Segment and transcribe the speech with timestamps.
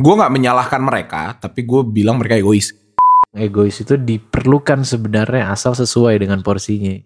[0.00, 2.72] gue nggak menyalahkan mereka tapi gue bilang mereka egois
[3.30, 6.98] Egois itu diperlukan sebenarnya asal sesuai dengan porsinya.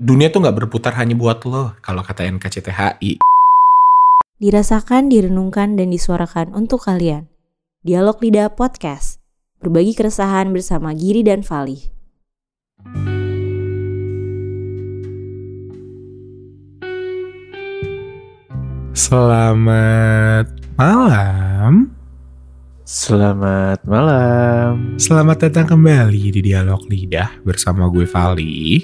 [0.00, 3.20] dunia tuh nggak berputar hanya buat lo kalau kata NKCTHI
[4.38, 7.26] Dirasakan, direnungkan, dan disuarakan untuk kalian.
[7.82, 9.18] Dialog Lidah Podcast.
[9.58, 11.90] Berbagi keresahan bersama Giri dan Fali.
[18.94, 20.46] Selamat
[20.78, 21.97] malam
[22.88, 24.96] Selamat malam.
[24.96, 28.80] Selamat datang kembali di Dialog Lidah bersama gue Vali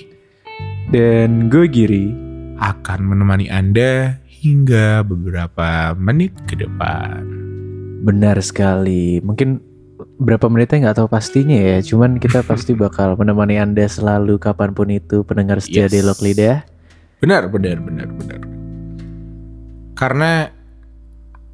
[0.92, 2.12] Dan gue Giri.
[2.60, 7.24] akan menemani Anda hingga beberapa menit ke depan.
[8.04, 9.24] Benar sekali.
[9.24, 9.64] Mungkin
[10.20, 11.80] berapa menitnya nggak tahu pastinya ya.
[11.80, 15.96] Cuman kita pasti bakal menemani Anda selalu kapan pun itu pendengar setia Yes.
[15.96, 16.60] Dialog Lidah.
[17.24, 18.40] Benar, benar, benar, benar.
[19.96, 20.52] Karena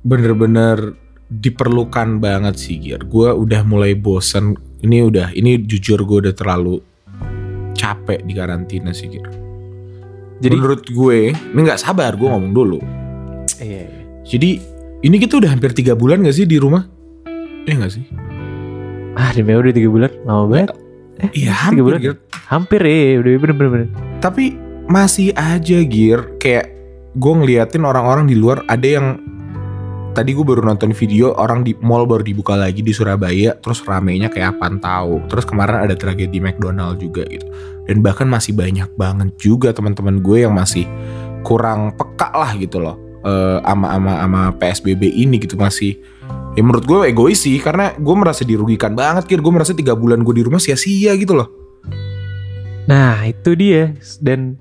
[0.02, 0.98] bener-bener
[1.30, 3.06] diperlukan banget sih Gir.
[3.06, 4.58] Gue udah mulai bosen.
[4.82, 6.82] Ini udah, ini jujur gue udah terlalu
[7.78, 9.26] capek di karantina sih Gir.
[10.40, 12.78] Jadi Menurut gue, ini nggak sabar gue ngomong dulu.
[13.60, 14.02] iya, iya.
[14.24, 14.50] Jadi
[15.00, 16.84] ini kita udah hampir tiga bulan gak sih di rumah?
[17.68, 18.04] Iya gak sih?
[19.16, 20.70] Ah, demi udah tiga bulan, lama banget.
[21.20, 21.98] Eh, Iya tiga hampir bulan.
[22.00, 22.14] Gir.
[22.48, 23.70] Hampir ya, udah bener bener.
[23.70, 23.88] bener.
[24.24, 24.44] Tapi
[24.88, 26.20] masih aja Gir.
[26.40, 26.72] Kayak
[27.12, 29.06] gue ngeliatin orang-orang di luar ada yang
[30.10, 34.26] tadi gue baru nonton video orang di mall baru dibuka lagi di Surabaya terus ramenya
[34.26, 35.22] kayak apaan tahu.
[35.30, 37.46] Terus kemarin ada tragedi McDonald juga gitu.
[37.86, 40.86] Dan bahkan masih banyak banget juga teman-teman gue yang masih
[41.46, 45.98] kurang peka lah gitu loh eh, ama ama ama PSBB ini gitu masih.
[46.58, 49.38] Ya menurut gue egois sih karena gue merasa dirugikan banget kir.
[49.38, 51.48] Gue merasa tiga bulan gue di rumah sia-sia gitu loh.
[52.90, 53.94] Nah itu dia.
[54.18, 54.58] Dan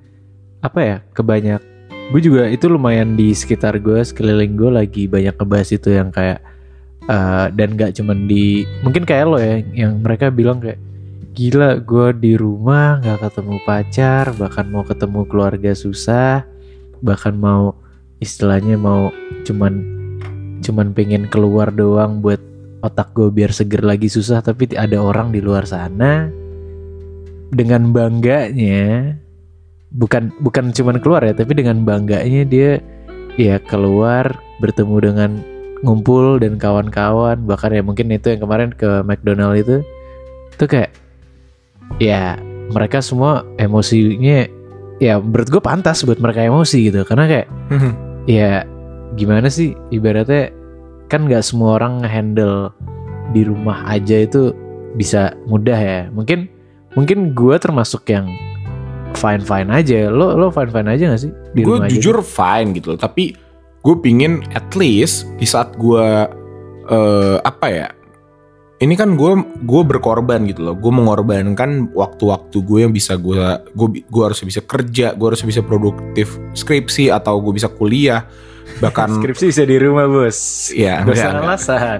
[0.59, 1.68] apa ya kebanyak
[2.09, 6.41] gue juga itu lumayan di sekitar gue sekeliling gue lagi banyak ngebahas itu yang kayak
[7.05, 10.81] eh, dan gak cuman di mungkin kayak lo ya yang mereka bilang kayak
[11.37, 16.43] gila gue di rumah nggak ketemu pacar bahkan mau ketemu keluarga susah
[16.99, 17.77] bahkan mau
[18.19, 19.13] istilahnya mau
[19.47, 19.99] cuman
[20.59, 22.41] cuman pengen keluar doang buat
[22.79, 26.31] otak gue biar seger lagi susah tapi ada orang di luar sana.
[27.49, 29.17] Dengan bangganya
[29.89, 32.77] bukan bukan cuman keluar ya tapi dengan bangganya dia
[33.39, 35.31] ya keluar bertemu dengan
[35.81, 37.39] ngumpul dan kawan-kawan.
[37.47, 39.77] Bahkan ya mungkin itu yang kemarin ke McDonald itu
[40.53, 40.91] itu kayak
[41.97, 42.35] ya
[42.69, 44.45] mereka semua emosinya
[44.99, 47.07] ya menurut gue pantas buat mereka emosi gitu.
[47.07, 47.47] Karena kayak
[48.27, 48.67] ya
[49.15, 50.53] gimana sih ibaratnya
[51.09, 52.69] kan nggak semua orang handle
[53.33, 54.53] di rumah aja itu
[54.99, 56.01] bisa mudah ya.
[56.11, 56.51] Mungkin
[56.93, 58.27] mungkin gue termasuk yang
[59.17, 60.09] fine fine aja.
[60.11, 61.31] Lo lo fine fine aja gak sih?
[61.53, 61.93] Di gue rumah aja?
[61.95, 62.99] jujur fine gitu loh.
[62.99, 63.33] Tapi
[63.79, 66.05] gue pingin at least di saat gue
[66.89, 67.87] eh, apa ya
[68.79, 69.31] ini kan gue
[69.67, 70.75] gue berkorban gitu loh.
[70.79, 75.59] Gue mengorbankan waktu-waktu gue yang bisa gue gue gue harus bisa kerja gue harus bisa
[75.59, 78.23] produktif skripsi atau gue bisa kuliah.
[78.79, 80.71] Bahkan skripsi bisa di rumah bos.
[80.71, 81.99] Ya gak usah alasan.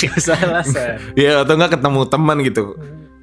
[0.00, 0.96] Gak usah alasan.
[1.20, 2.64] Ya atau enggak ketemu teman gitu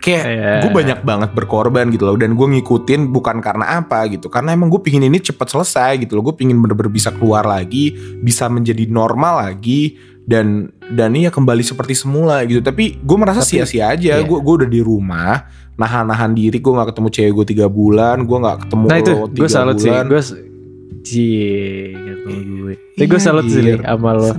[0.02, 0.52] kayak Iya.
[0.66, 4.68] gue banyak banget berkorban gitu loh dan gue ngikutin bukan karena apa gitu karena emang
[4.68, 8.90] gue pingin ini cepat selesai gitu loh gue pingin bener-bener bisa keluar lagi bisa menjadi
[8.90, 14.26] normal lagi dan dan iya kembali seperti semula gitu tapi gue merasa sia-sia aja iya.
[14.26, 15.46] gue gue udah di rumah
[15.78, 19.26] nahan-nahan diri gue nggak ketemu cewek gue tiga bulan gue nggak ketemu nah itu lo
[19.28, 20.22] gue salut sih gue
[21.02, 23.62] cie nggak gue tapi gue Iya, salut sih.
[23.62, 24.30] Li, sama lo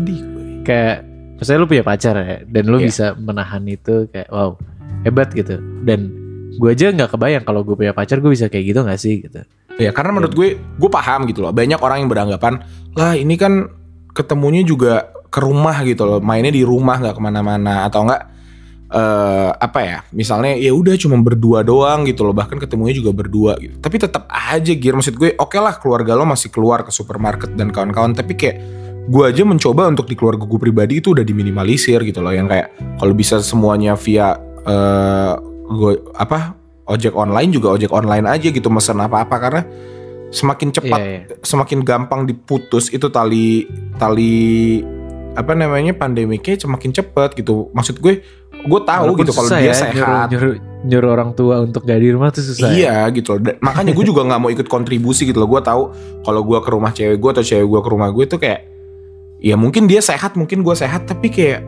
[0.63, 0.97] kayak
[1.39, 2.87] misalnya lu punya pacar ya dan lu Iya.
[2.87, 4.55] bisa menahan itu kayak wow
[5.03, 6.11] hebat gitu dan
[6.53, 9.43] gue aja nggak kebayang kalau gue punya pacar gue bisa kayak gitu nggak sih gitu
[9.81, 11.53] Ya karena menurut gue, gue paham gitu loh.
[11.55, 12.61] Banyak orang yang beranggapan,
[12.93, 13.73] lah ini kan
[14.13, 16.21] ketemunya juga ke rumah gitu loh.
[16.21, 18.23] Mainnya di rumah nggak ke mana-mana atau enggak
[18.93, 19.99] eh apa ya?
[20.13, 22.37] Misalnya ya udah cuma berdua doang gitu loh.
[22.37, 23.81] Bahkan ketemunya juga berdua gitu.
[23.81, 24.93] Tapi tetap aja Gir.
[24.93, 28.13] Maksud gue, oke lah keluarga lo masih keluar ke supermarket dan kawan-kawan.
[28.13, 28.57] Tapi kayak
[29.09, 32.37] gue aja mencoba untuk di keluarga gue pribadi itu udah diminimalisir gitu loh.
[32.37, 32.69] Yang kayak
[33.01, 35.33] kalau bisa semuanya via eh
[35.73, 36.55] gue apa
[36.87, 39.37] ojek online juga ojek online aja gitu mesen apa-apa.
[39.39, 39.63] Karena
[40.33, 41.23] semakin cepat Iya, iya.
[41.45, 43.69] semakin gampang diputus itu tali
[44.01, 44.81] tali
[45.33, 47.69] apa namanya pandemiknya semakin cepat gitu.
[47.73, 48.21] Maksud gue
[48.63, 49.97] gue tahu Walaupun gitu kalau dia ya, sehat.
[49.97, 50.55] nyuruh, nyuruh,
[50.87, 52.75] nyuruh orang tua untuk gak di rumah tuh susah ya.
[52.79, 53.41] iya gitu loh.
[53.43, 55.51] Dan makanya gue juga nggak mau ikut kontribusi gitu loh.
[55.51, 55.91] Gue tahu
[56.23, 58.61] kalau gue ke rumah cewek gue atau cewek gue ke rumah gue tuh kayak
[59.43, 61.67] ya mungkin dia sehat mungkin gue sehat tapi kayak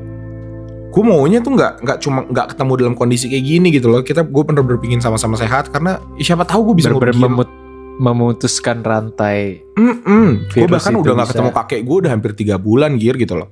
[0.94, 4.00] gue maunya tuh nggak nggak cuma nggak ketemu dalam kondisi kayak gini gitu loh.
[4.00, 7.50] Kita gue bener-bener pingin sama-sama sehat karena ya siapa tahu gue bisa ngobrol memut-
[7.94, 12.94] memutuskan rantai Mm gue Virus bahkan udah nggak ketemu kakek gue udah hampir tiga bulan
[12.94, 13.50] gir gitu loh.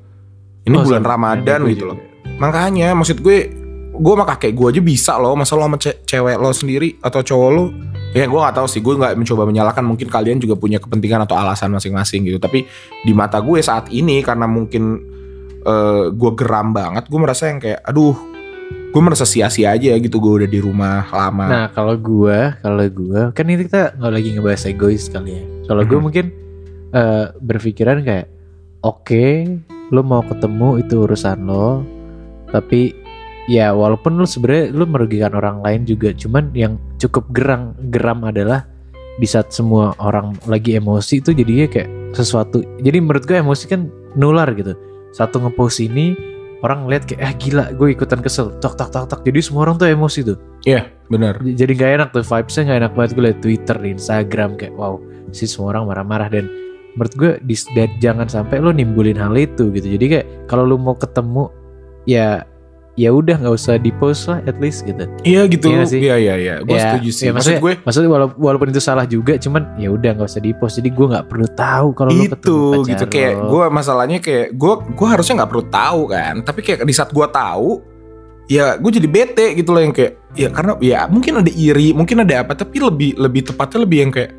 [0.62, 1.03] Ini Oh, bulan.
[1.03, 1.91] Ramadan Gue gitu juga.
[1.91, 1.99] loh.
[2.39, 3.39] Makanya maksud gue
[3.93, 5.35] gue sama kakek gue aja bisa loh.
[5.35, 7.65] Masa lo sama ce- cewek lo sendiri atau cowok lo?
[8.12, 8.79] Ya gue nggak tahu sih.
[8.79, 9.83] Gue nggak mencoba menyalahkan.
[9.83, 12.39] Mungkin kalian juga punya kepentingan atau alasan masing-masing gitu.
[12.39, 12.62] Tapi
[13.00, 15.03] di mata gue saat ini karena mungkin
[15.62, 18.14] eh, gue geram banget gue merasa yang kayak aduh
[18.93, 23.32] gue merasa sia-sia aja gitu gue udah di rumah lama Nah kalau gua, kalau gua
[23.32, 25.44] kan ini kita nggak lagi ngebahas egois kali ya.
[25.64, 26.05] Kalau gua Mhm.
[26.05, 26.26] mungkin
[26.93, 28.29] eh, berpikiran kayak,
[28.85, 29.25] oke,
[29.88, 31.81] lo mau ketemu itu urusan lo,
[32.49, 32.93] tapi
[33.49, 38.69] ya walaupun lo sebenarnya lo merugikan orang lain juga, cuman yang cukup gerang geram adalah
[39.17, 42.61] di saat semua orang lagi emosi itu jadinya kayak sesuatu.
[42.81, 44.76] Jadi menurut gue emosi kan nular gitu.
[45.12, 46.17] Satu ngepost ini
[46.64, 48.56] orang ngeliat kayak ah gila gue ikutan kesel.
[48.59, 49.20] Tok tok tok tok.
[49.23, 50.38] Jadi semua orang tuh emosi tuh.
[50.64, 53.11] Iya bener J- jadi gak enak tuh vibesnya gak enak banget.
[53.12, 54.97] Gue liat Twitter di Instagram kayak wow
[55.31, 56.29] si semua orang marah-marah.
[56.32, 56.49] Dan
[56.97, 59.87] menurut gue di, dan jangan sampai lo nimbulin hal itu gitu.
[59.97, 61.49] Jadi kayak kalau lo mau ketemu
[62.08, 62.44] ya
[62.94, 65.09] ya udah nggak usah di post lah at least gitu.
[65.23, 65.67] Iya gitu.
[65.67, 65.85] Iya?
[65.87, 66.55] Iya iya iya.
[66.61, 67.25] Gue Ya, setuju sih.
[67.25, 70.53] Ya, Maksud gue maksudnya wala- walaupun itu salah juga cuman ya udah nggak usah di
[70.53, 74.47] post jadi gue nggak perlu tahu kalau ketemu itu pacar gitu kayak gue masalahnya kayak
[74.53, 76.35] gue gue harusnya nggak perlu tahu kan.
[76.43, 77.69] Tapi kayak di saat gue tahu
[78.47, 82.21] ya gue jadi bete gitu loh yang kayak ya karena ya mungkin ada iri mungkin
[82.21, 84.33] ada apa tapi lebih lebih tepatnya lebih yang kayak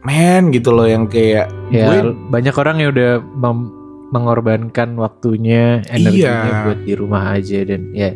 [0.00, 3.70] men gitu loh yang kayak ya gue banyak orang yang udah mem-
[4.10, 6.62] mengorbankan waktunya energinya Iya.
[6.66, 8.10] buat di rumah aja dan ya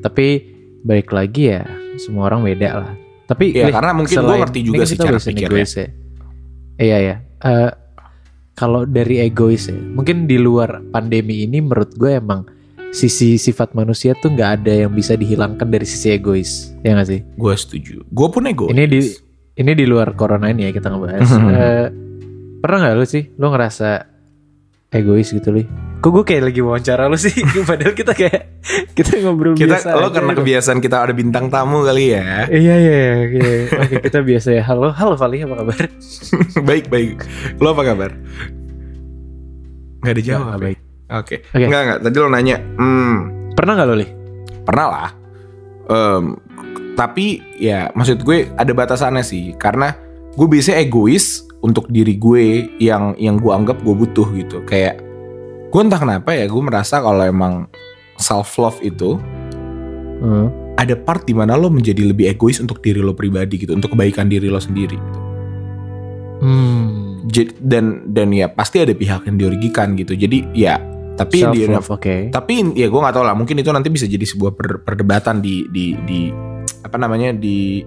[0.00, 0.40] tapi
[0.80, 1.64] balik lagi ya
[1.96, 2.92] semua orang beda lah.
[3.24, 5.64] Tapi ya Lih, karena mungkin gue ngerti juga sih cara pikirnya.
[5.64, 5.86] ya.
[6.74, 7.70] Iya ya Eh,
[8.54, 12.44] kalau dari egois ya mungkin di luar pandemi ini menurut gue emang
[12.88, 17.20] sisi sifat manusia tuh nggak ada yang bisa dihilangkan dari sisi egois ya nggak sih?
[17.34, 18.00] Gue setuju.
[18.06, 18.70] Gue pun egois.
[18.70, 19.00] Ini di
[19.54, 21.28] ini di luar corona ini ya kita ngebahas.
[21.54, 21.86] Eh,
[22.60, 23.24] pernah nggak lu sih?
[23.34, 24.13] Lu ngerasa
[24.94, 25.66] egois gitu li?
[25.98, 27.32] Kok gue kayak lagi wawancara lu sih?
[27.68, 28.62] Padahal kita kayak
[28.96, 29.96] kita ngobrol kita biasa.
[29.96, 33.52] lo karena kebiasaan kita ada bintang tamu kali ya Iya iya iya.
[33.74, 34.62] Oke kita biasa ya.
[34.62, 35.80] Halo halo Vali apa kabar?
[36.68, 37.24] baik baik
[37.56, 38.10] lo apa kabar
[39.98, 40.62] nggak ada jawab Nggak ya?
[40.62, 40.78] baik.
[41.10, 41.64] oke Oke.
[41.64, 43.16] nggak nggak tadi lo nanya hmm
[43.54, 44.08] Pernah nggak lu li?
[44.62, 45.10] pernah lah
[45.84, 46.40] Em,
[46.94, 49.92] tapi ya maksud gue ada batasannya sih karena
[50.30, 52.44] gue biasanya egois untuk diri gue
[52.76, 55.00] yang yang gue anggap gue butuh gitu kayak
[55.72, 57.66] gue entah kenapa ya gue merasa kalau emang
[58.16, 59.16] self love itu
[60.14, 60.48] Hmm.
[60.74, 64.24] ada part di mana lo menjadi lebih egois untuk diri lo pribadi gitu untuk kebaikan
[64.24, 65.20] diri lo sendiri gitu.
[66.40, 67.24] Hmm.
[67.24, 70.76] Jadi- dan dan ya pasti ada pihak yang dirugikan gitu jadi ya
[71.14, 72.16] tapi Self di love oke.
[72.30, 75.64] tapi ya gue nggak tahu lah mungkin itu nanti bisa jadi sebuah per- perdebatan di
[75.68, 76.20] di di
[76.80, 77.80] apa namanya di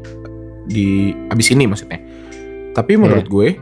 [0.64, 0.86] di
[1.28, 2.00] abis ini maksudnya
[2.78, 3.58] tapi menurut gue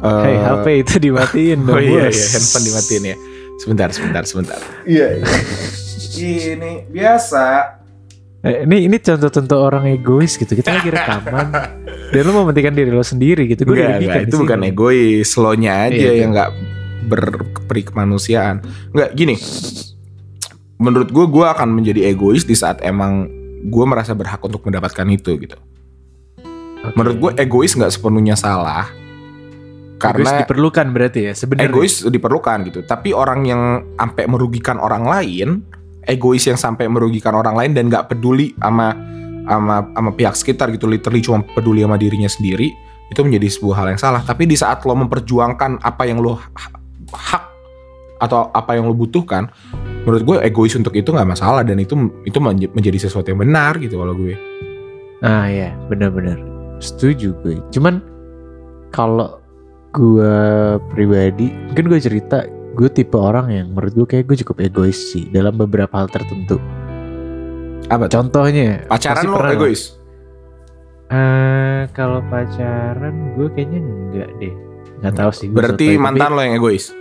[0.00, 2.16] eh, Hey HP itu dimatiin oh dong iya, bos.
[2.16, 3.16] iya handphone dimatiin ya
[3.60, 5.20] sebentar sebentar sebentar iya
[6.24, 7.44] ini biasa
[8.44, 10.52] Eh, ini ini contoh-contoh orang egois gitu.
[10.52, 11.48] Kita lagi rekaman
[12.12, 13.64] dan lu mementingkan diri lo sendiri gitu.
[13.64, 16.50] Gue Enggak, enggak, itu bukan egois, slownya aja Iya, yang nggak
[17.08, 18.60] berperi kemanusiaan.
[18.92, 19.40] Enggak, gini.
[20.76, 23.32] Menurut gue, gue akan menjadi egois di saat emang
[23.64, 25.56] gue merasa berhak untuk mendapatkan itu gitu.
[26.92, 28.92] Menurut gue egois nggak sepenuhnya salah.
[29.96, 31.72] Egois Karena diperlukan berarti ya sebenarnya.
[31.72, 32.80] egois diperlukan gitu.
[32.84, 33.62] Tapi orang yang
[33.96, 35.64] sampai merugikan orang lain,
[36.04, 38.92] egois yang sampai merugikan orang lain dan nggak peduli sama
[39.48, 42.68] sama sama pihak sekitar gitu, literally cuma peduli sama dirinya sendiri,
[43.08, 44.20] itu menjadi sebuah hal yang salah.
[44.20, 46.80] Tapi di saat lo memperjuangkan apa yang lo ha-
[47.12, 47.44] hak
[48.20, 49.48] atau apa yang lo butuhkan,
[50.04, 53.76] menurut gue egois untuk itu nggak masalah dan itu itu menj- menjadi sesuatu yang benar
[53.80, 54.36] gitu kalau gue.
[55.24, 56.53] Ah ya, benar-benar.
[56.84, 57.56] Setuju gue.
[57.72, 58.04] Cuman
[58.92, 59.40] kalau
[59.96, 60.36] gue
[60.92, 62.44] pribadi, mungkin gue cerita,
[62.76, 66.60] gue tipe orang yang menurut gue kayak gue cukup egois sih dalam beberapa hal tertentu.
[67.88, 68.20] Apa tuh?
[68.20, 69.96] Contohnya, Pacaran lo egois?
[71.08, 74.54] Eh, kalau pacaran gue kayaknya enggak deh.
[75.00, 75.48] Nggak tahu sih.
[75.48, 76.92] Berarti tapi mantan lo yang egois?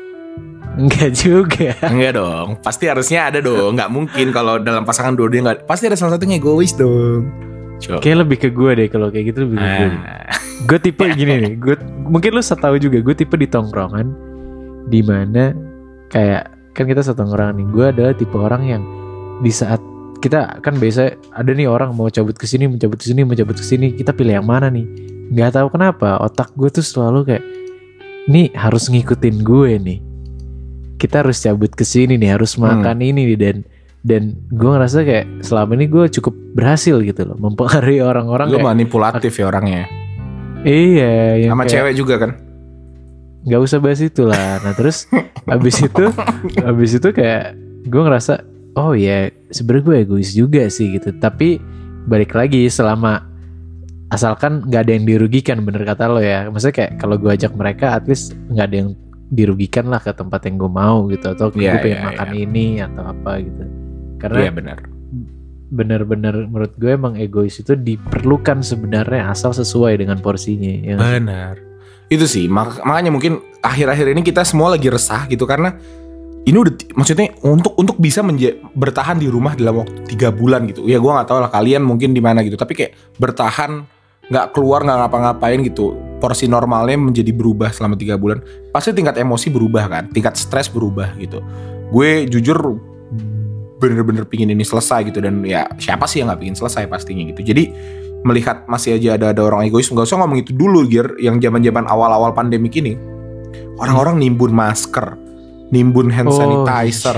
[0.79, 1.71] Enggak juga.
[1.91, 3.75] Enggak dong, pasti harusnya ada dong.
[3.75, 7.52] Nggak mungkin kalau dalam pasangan dua-duanya nggak, pasti ada salah satu yang egois dong.
[7.83, 7.99] Coba.
[7.99, 9.87] Kayak lebih ke gue deh kalau kayak gitu lebih ke gue.
[9.91, 10.23] Ah,
[10.63, 11.75] gue tipe gini nih gue
[12.07, 14.07] mungkin lu tahu juga gue tipe di tongkrongan
[14.87, 15.51] di mana
[16.07, 18.83] kayak kan kita satu tongkrongan nih gue adalah tipe orang yang
[19.43, 19.83] di saat
[20.23, 23.35] kita kan biasa ada nih orang mau cabut ke sini mau cabut ke sini mau
[23.35, 24.87] cabut ke sini kita pilih yang mana nih
[25.35, 27.43] nggak tahu kenapa otak gue tuh selalu kayak
[28.31, 29.99] nih harus ngikutin gue nih
[30.95, 32.79] kita harus cabut ke sini nih harus Hmm.
[32.79, 33.55] makan ini nih dan
[34.03, 38.67] dan gue ngerasa kayak selama ini gue cukup berhasil gitu loh mempengaruhi orang-orang Lu kayak,
[38.69, 39.87] manipulatif ya orangnya.
[40.61, 42.31] iya yang Sama kayak- cewek juga kan?
[43.43, 45.03] nggak usah bahas itu lah nah terus
[45.55, 46.05] abis itu
[46.63, 48.39] abis itu kayak gue ngerasa
[48.75, 51.59] oh ya sebenarnya gue egois juga sih gitu tapi
[52.07, 53.19] balik lagi selama
[54.07, 57.99] asalkan nggak ada yang dirugikan bener kata lo ya maksudnya kayak kalau gue ajak mereka
[57.99, 58.89] at least nggak ada yang
[59.27, 62.39] dirugikan lah ke tempat yang gue mau gitu atau Iya, gue pengen iya, makan iya.
[62.45, 63.63] ini atau apa gitu
[64.23, 64.77] karena Iya benar.
[65.73, 70.95] bener-bener menurut gue emang egois itu diperlukan sebenarnya asal sesuai dengan porsinya ya?
[70.95, 71.57] Benar.
[72.07, 75.73] Itu sih mak- makanya mungkin akhir-akhir ini kita semua lagi resah gitu karena
[76.43, 78.21] ini udah maksudnya untuk untuk bisa
[78.75, 80.85] bertahan di rumah dalam waktu tiga bulan gitu.
[80.85, 82.53] Ya gua nggak tahu lah kalian mungkin di mana gitu.
[82.59, 83.87] Tapi kayak bertahan
[84.29, 85.95] nggak keluar nggak ngapa-ngapain gitu.
[86.21, 88.43] Porsi normalnya menjadi berubah selama tiga bulan.
[88.69, 91.41] Pasti tingkat emosi berubah kan, tingkat stres berubah gitu.
[91.89, 92.79] Gue jujur
[93.83, 95.19] bener-bener pingin ini selesai gitu.
[95.19, 97.43] Dan ya siapa sih yang nggak pingin selesai pastinya gitu.
[97.43, 97.67] Jadi
[98.23, 101.19] melihat masih aja ada ada orang egois nggak usah ngomong itu dulu Gir.
[101.19, 102.95] Yang zaman-zaman awal-awal pandemik ini
[103.75, 105.19] orang-orang nimbun masker
[105.73, 107.17] nimbun hand Oh, sanitizer.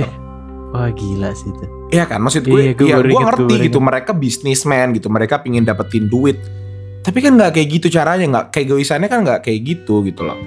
[0.72, 1.66] wah gila sih itu.
[1.94, 2.18] Iya kan?
[2.24, 3.78] Maksud gue Iya, gue ya gue ngerti gitu.
[3.78, 3.84] inget.
[3.84, 5.08] mereka bisnismen gitu.
[5.08, 6.40] Mereka pingin dapetin duit.
[7.06, 8.26] Tapi kan nggak kayak gitu caranya.
[8.26, 10.40] Nggak kayak egoisannya kan nggak kayak gitu gitu loh.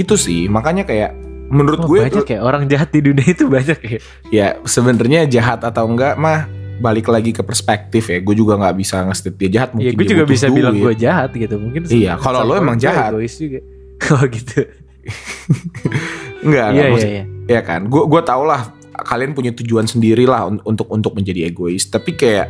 [0.00, 0.48] Itu sih.
[0.48, 1.19] Makanya kayak
[1.50, 3.98] menurut Wah, gue banyak ya orang jahat di dunia itu banyak ya.
[4.30, 6.46] Ya sebenarnya jahat atau enggak mah
[6.78, 8.22] balik lagi ke perspektif ya.
[8.22, 10.84] Gue juga nggak bisa ngestit dia jahat mungkin ya gue juga bisa bilang duit.
[10.86, 13.12] gue jahat gitu mungkin Iya, kalau lo emang jahat.
[13.12, 13.60] juga.
[14.00, 14.64] Oh gitu.
[16.46, 17.24] Enggak iya iya iya.
[17.48, 17.90] Ya kan?
[17.92, 21.84] Gue gue tau lah kalian punya tujuan sendiri lah un- untuk untuk menjadi egois.
[21.84, 22.46] Tapi kayak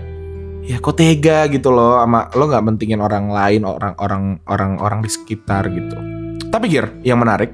[0.62, 4.98] ya kok tega gitu loh sama lo nggak mentingin orang lain orang orang orang orang
[5.02, 5.96] di sekitar gitu.
[6.50, 7.50] Tapi Gir yang menarik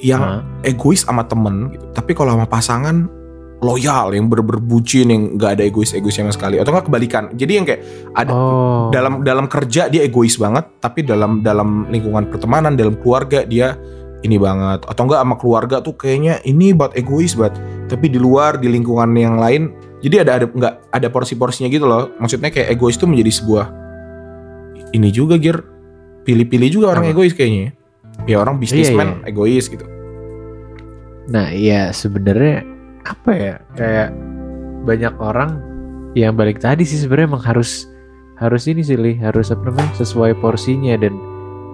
[0.00, 0.40] yang Hah?
[0.60, 1.84] egois sama temen gitu.
[1.92, 3.08] Tapi kalau sama pasangan
[3.64, 7.32] loyal yang bener-bener bucin yang nggak ada egois-egois sama sekali atau nggak kebalikan.
[7.32, 7.80] Jadi yang kayak
[8.12, 13.48] ada oh dalam dalam kerja dia egois banget, tapi dalam dalam lingkungan pertemanan, dalam keluarga
[13.48, 13.76] dia
[14.26, 14.82] ini banget.
[14.90, 17.56] Atau enggak sama keluarga tuh kayaknya ini buat egois banget.
[17.86, 19.70] Tapi di luar di lingkungan yang lain,
[20.02, 22.10] jadi ada ada nggak ada porsi-porsinya gitu loh.
[22.18, 23.66] Maksudnya kayak egois tuh menjadi sebuah
[24.92, 25.62] ini juga gear
[26.26, 27.12] pilih-pilih juga orang Apa?
[27.14, 27.70] egois kayaknya.
[27.70, 27.70] ya.
[28.26, 29.30] Ya orang bisnismen iya.
[29.30, 29.86] egois gitu.
[31.30, 32.66] Nah iya sebenarnya
[33.06, 34.10] apa ya kayak
[34.82, 35.62] banyak orang
[36.18, 37.86] yang balik tadi sih sebenarnya emang harus
[38.40, 41.12] harus ini sih Li, harus apa namanya sesuai porsinya dan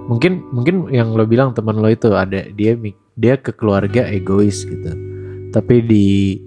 [0.06, 2.74] mungkin mungkin yang lo bilang teman lo itu ada dia
[3.18, 4.90] dia ke keluarga egois gitu.
[5.52, 6.38] Tapi di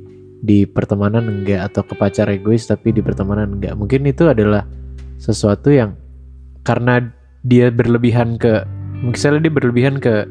[0.45, 3.73] di pertemanan enggak atau ke pacar egois tapi di pertemanan enggak.
[3.77, 4.65] Mungkin itu adalah
[5.17, 5.95] sesuatu yang
[6.65, 7.01] karena
[7.45, 8.65] dia berlebihan ke
[9.05, 10.25] misalnya dia berlebihan ke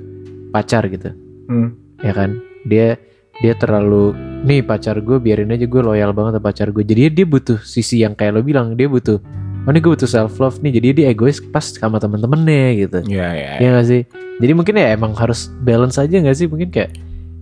[0.50, 1.14] pacar gitu.
[1.44, 1.76] Hmm.
[2.00, 2.40] ya kan?
[2.64, 2.96] Dia
[3.42, 4.14] dia terlalu
[4.46, 8.06] nih pacar gue biarin aja gue loyal banget sama pacar gue jadi dia butuh sisi
[8.06, 9.18] yang kayak lo bilang dia butuh
[9.64, 10.76] oh ini gue butuh self love nih.
[10.76, 12.98] Jadi dia egois pas sama temen-temennya gitu.
[13.08, 13.52] Ya ya.
[13.58, 14.02] ya gak sih?
[14.38, 16.46] Jadi mungkin ya emang harus balance aja gak sih?
[16.46, 16.92] Mungkin kayak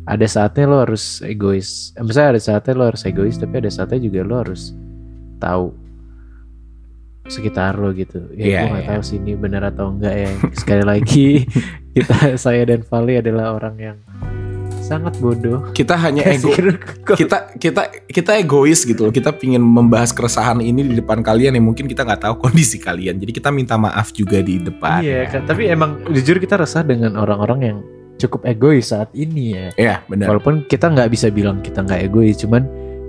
[0.07, 1.95] ada saatnya lo harus egois.
[1.95, 4.75] Eh, misalnya ada saatnya lo harus egois tapi ada saatnya juga lo harus
[5.38, 5.75] tahu
[7.31, 8.19] sekitar lo gitu.
[8.35, 8.91] Ya Iya, gue nggak iya.
[8.95, 10.31] tahu sih ini benar atau enggak ya.
[10.59, 11.47] Sekali lagi
[11.95, 13.99] kita saya dan Vali adalah orang yang
[14.93, 16.53] sangat bodoh Kita hanya ego.
[17.17, 19.13] kita kita kita egois gitu loh.
[19.13, 23.17] Kita pingin membahas keresahan ini di depan kalian yang mungkin kita nggak tahu kondisi kalian.
[23.17, 25.01] Jadi kita minta maaf juga di depan.
[25.01, 25.49] Iya, kan.
[25.49, 27.79] tapi emang jujur kita resah dengan orang-orang yang
[28.21, 29.67] cukup egois saat ini ya.
[29.81, 30.31] Ya benar.
[30.31, 32.63] Walaupun kita nggak bisa bilang kita nggak egois, cuman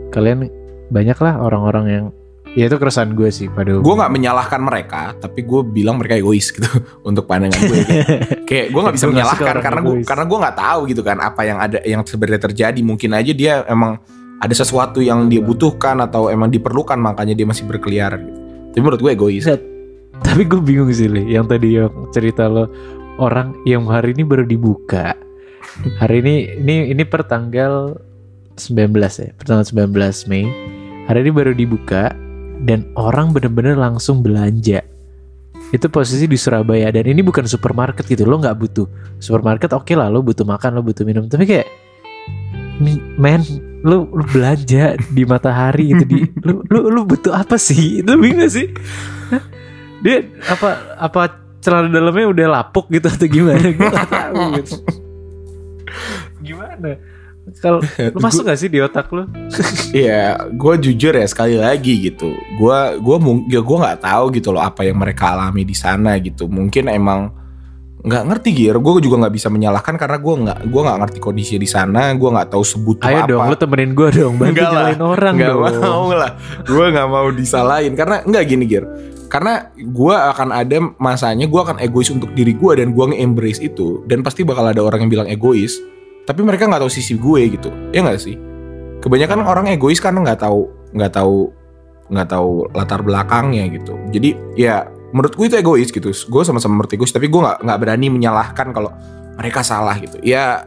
[0.09, 0.47] kalian
[0.89, 2.05] banyaklah orang-orang yang
[2.53, 6.53] ya itu keresahan gue sih pada Gue nggak menyalahkan mereka, tapi gue bilang mereka egois
[6.53, 6.69] gitu
[7.09, 7.81] untuk pandangan gue.
[8.43, 11.57] Kayak gue nggak bisa menyalahkan karena gue karena gue nggak tahu gitu kan apa yang
[11.63, 12.79] ada yang sebenarnya terjadi.
[12.83, 13.99] Mungkin aja dia emang
[14.43, 18.19] ada sesuatu yang dia butuhkan atau emang diperlukan makanya dia masih berkeliaran.
[18.27, 18.39] Gitu.
[18.75, 19.45] Tapi menurut gue egois.
[19.47, 19.55] Bisa.
[20.23, 22.69] Tapi gue bingung sih Li, yang tadi yang cerita lo
[23.17, 25.15] orang yang hari ini baru dibuka.
[25.99, 27.97] Hari ini ini ini per tanggal
[28.59, 30.45] 19 ya, per tanggal 19 Mei.
[31.09, 32.13] Hari ini baru dibuka
[32.63, 34.85] dan orang bener-bener langsung belanja.
[35.73, 38.29] Itu posisi di Surabaya dan ini bukan supermarket gitu.
[38.29, 38.85] Lo nggak butuh
[39.17, 39.73] supermarket.
[39.73, 41.25] Oke lah, lo butuh makan, lo butuh minum.
[41.25, 41.67] Tapi kayak,
[43.17, 43.41] men,
[43.81, 48.05] lo lo belanja di matahari gitu di lu lu lu butuh apa sih?
[48.05, 48.69] Itu bingung sih?
[50.05, 53.67] Dia apa apa celana dalamnya udah lapuk gitu atau gimana?
[53.71, 54.75] Gue gak tahu gitu.
[56.47, 56.99] Gimana?
[57.59, 57.83] Kalau
[58.15, 59.27] lu masuk gak sih di otak lu?
[59.93, 62.31] Iya, gue jujur ya sekali lagi gitu.
[62.57, 66.17] Gue gua mung- ya gue nggak tahu gitu loh apa yang mereka alami di sana
[66.17, 66.49] gitu.
[66.49, 67.29] Mungkin emang
[68.03, 71.55] nggak ngerti gear gue juga nggak bisa menyalahkan karena gue nggak gue nggak ngerti kondisi
[71.59, 72.09] di sana.
[72.15, 73.29] Gue nggak tahu sebutuh Ayo apa.
[73.29, 74.33] dong lu temenin gue dong.
[74.39, 75.83] Bantu nyalain orang nggak dong.
[75.83, 76.31] mau lah.
[76.65, 77.93] Gue nggak mau disalahin.
[77.93, 78.85] Karena nggak gini gear
[79.33, 84.05] karena gue akan ada masanya gue akan egois untuk diri gue dan gue nge-embrace itu.
[84.05, 85.81] Dan pasti bakal ada orang yang bilang egois
[86.23, 87.69] tapi mereka nggak tahu sisi gue gitu.
[87.91, 88.35] Ya nggak sih?
[89.03, 91.51] Kebanyakan orang egois karena nggak tahu nggak tahu
[92.11, 93.95] nggak tahu latar belakangnya gitu.
[94.11, 96.09] Jadi ya menurut gue itu egois gitu.
[96.09, 98.91] Gue sama-sama mengerti egois tapi gue nggak nggak berani menyalahkan kalau
[99.35, 100.15] mereka salah gitu.
[100.23, 100.63] Ya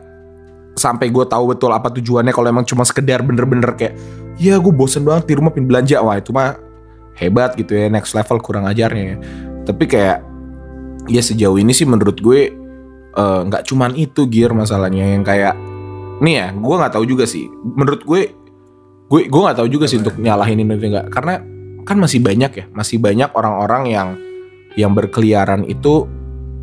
[0.76, 3.96] sampai gue tahu betul apa tujuannya kalau emang cuma sekedar bener-bener kayak
[4.36, 6.04] ya gue bosen banget di rumah pin belanja.
[6.04, 6.60] Wah itu mah
[7.16, 9.18] hebat gitu ya next level kurang ajarnya ya.
[9.64, 10.20] tapi kayak
[11.08, 12.52] ya sejauh ini sih menurut gue
[13.16, 15.56] eh, nggak cuman itu gear masalahnya yang kayak
[16.16, 18.20] nih ya gue nggak tahu juga sih menurut gue
[19.06, 21.40] gue gue nggak tahu juga sih untuk nyalahin ini enggak karena
[21.82, 24.08] kan masih banyak ya masih banyak orang-orang yang
[24.74, 26.04] yang berkeliaran itu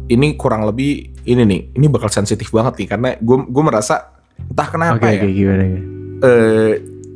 [0.06, 4.68] ini kurang lebih ini nih ini bakal sensitif banget nih karena gue gue merasa entah
[4.68, 5.80] kenapa oke ya gimana ya?
[6.22, 6.74] eh,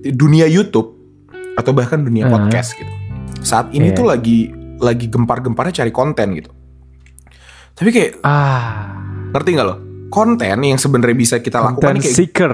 [0.08, 0.96] dunia YouTube
[1.58, 2.32] atau bahkan dunia Ah.
[2.32, 2.94] podcast gitu
[3.42, 3.98] saat ini Iya.
[3.98, 4.38] tuh lagi
[4.78, 6.52] lagi gempar-gemparnya cari konten gitu
[7.74, 9.76] tapi kayak Ah, ngerti nggak lo
[10.08, 12.54] konten yang sebenarnya bisa kita lakukan konten nih kayak seeker.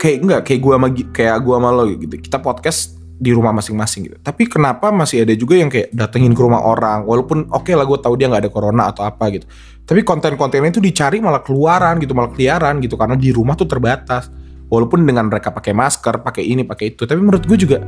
[0.00, 2.14] kayak enggak kayak gua sama kayak gua sama lo gitu.
[2.20, 2.80] Kita podcast
[3.14, 4.16] di rumah masing-masing gitu.
[4.20, 7.98] Tapi kenapa masih ada juga yang kayak datengin ke rumah orang walaupun oke lah gue
[8.02, 9.46] tahu dia nggak ada corona atau apa gitu.
[9.86, 14.28] Tapi konten-kontennya itu dicari malah keluaran gitu, malah keliaran gitu karena di rumah tuh terbatas.
[14.64, 17.78] Walaupun dengan mereka pakai masker, pakai ini, pakai itu, tapi menurut gue juga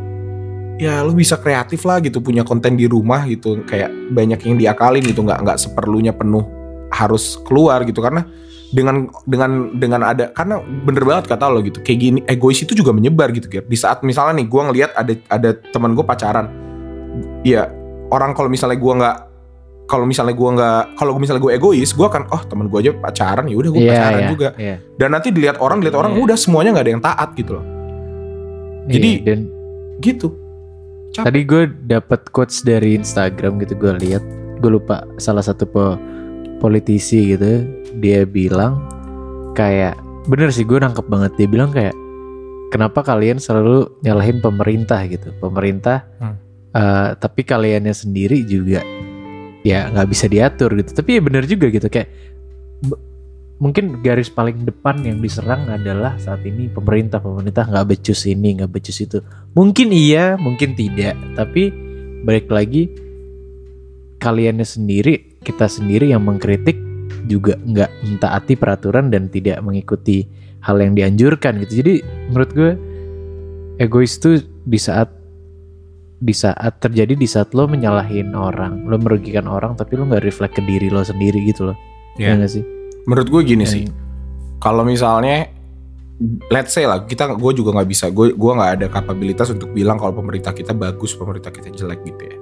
[0.76, 5.00] ya lu bisa kreatif lah gitu punya konten di rumah gitu kayak banyak yang diakalin
[5.00, 6.45] gitu nggak nggak seperlunya penuh
[6.97, 8.25] harus keluar gitu karena
[8.67, 12.91] dengan dengan dengan ada karena bener banget kata lo gitu kayak gini egois itu juga
[12.91, 13.62] menyebar gitu Ger.
[13.62, 16.50] di saat misalnya nih gue ngelihat ada ada teman gue pacaran
[17.45, 17.71] ya
[18.11, 19.17] orang kalau misalnya gue nggak
[19.87, 23.47] kalau misalnya gue nggak kalau misalnya gue egois gue akan oh teman gue aja pacaran
[23.47, 24.76] ya udah gue Iya, pacaran iya, juga iya.
[24.99, 26.23] dan nanti dilihat orang dilihat orang Iya.
[26.26, 27.65] udah semuanya nggak ada yang taat gitu loh
[28.87, 29.41] Jadi- Iya, dan
[29.99, 30.29] gitu
[31.15, 31.25] Capek.
[31.25, 34.21] tadi gue dapet quotes dari Instagram gitu gue lihat,
[34.59, 35.97] gue lupa salah satu po-
[36.58, 37.64] politisi gitu,
[38.00, 38.80] dia bilang
[39.56, 41.32] kayak bener sih gue nangkep banget.
[41.38, 41.95] Dia bilang kayak
[42.75, 46.36] kenapa kalian selalu nyalahin pemerintah gitu, pemerintah, Hmm.
[46.75, 48.82] eh, tapi kaliannya sendiri juga
[49.66, 52.10] ya nggak bisa diatur gitu, tapi ya bener juga gitu kayak
[53.56, 57.25] mungkin garis paling depan yang diserang adalah saat ini pemerintah.
[57.25, 59.25] Pemerintah nggak becus ini nggak becus itu.
[59.56, 61.16] Mungkin iya mungkin tidak.
[61.32, 61.73] Tapi
[62.21, 62.92] balik lagi
[64.21, 66.75] kaliannya sendiri kita sendiri yang mengkritik
[67.30, 70.26] juga nggak mentaati peraturan dan tidak mengikuti
[70.67, 71.87] hal yang dianjurkan gitu.
[71.87, 71.95] Jadi
[72.30, 72.71] menurut gue
[73.78, 75.06] egois tuh di saat
[76.17, 80.56] di saat terjadi di saat lo menyalahin orang lo merugikan orang tapi lo nggak reflect
[80.56, 81.76] ke diri lo sendiri gitu loh.
[82.19, 82.35] Iya.
[82.35, 82.65] ya nggak sih?
[83.06, 83.85] Menurut gue gini Dan- sih.
[84.56, 85.52] Kalau misalnya
[86.49, 90.00] let's say lah kita gue juga nggak bisa gue gua nggak ada kapabilitas untuk bilang
[90.00, 92.37] kalau pemerintah kita bagus pemerintah kita jelek gitu ya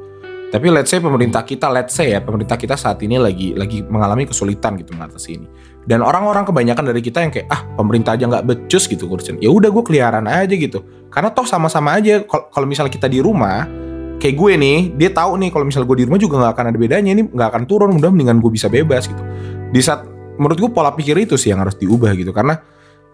[0.55, 4.23] tapi let's say pemerintah kita let's say ya pemerintah kita saat ini lagi lagi mengalami
[4.23, 5.51] kesulitan gitu mengatasi ini.
[5.83, 9.51] Dan orang-orang kebanyakan dari kita yang kayak ah pemerintah aja nggak becus gitu urusan ya
[9.51, 11.11] udah gue keliaran aja gitu.
[11.11, 13.67] Karena toh sama-sama aja Kal- kalau misalnya kita di rumah
[14.23, 16.79] kayak gue nih dia tahu nih kalau misalnya gue di rumah juga nggak akan ada
[16.79, 19.23] bedanya ini nggak akan turun mudah mendingan gue bisa bebas gitu.
[19.75, 20.07] Di saat
[20.39, 22.31] menurut gue pola pikir itu sih yang harus diubah gitu.
[22.31, 22.55] Karena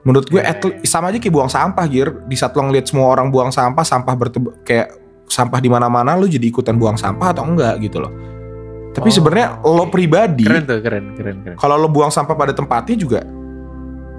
[0.05, 0.45] menurut gue
[0.85, 2.21] sama aja kayak buang sampah gir.
[2.29, 5.00] Di saat lo ngeliat semua orang buang sampah sampah bertebe kayak
[5.31, 8.11] sampah di mana-mana lo jadi ikutan buang sampah atau enggak gitu loh.
[8.91, 9.95] Tapi Oh, sebenarnya lo oke.
[9.95, 11.57] pribadi keren tuh keren keren keren.
[11.57, 13.23] kalau lo buang sampah pada tempatnya juga